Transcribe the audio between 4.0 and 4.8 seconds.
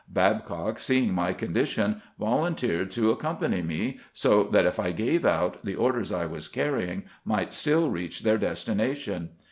so that if